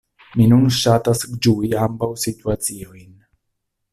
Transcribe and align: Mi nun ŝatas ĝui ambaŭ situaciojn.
Mi 0.37 0.45
nun 0.53 0.63
ŝatas 0.77 1.21
ĝui 1.47 1.69
ambaŭ 1.83 2.09
situaciojn. 2.25 3.07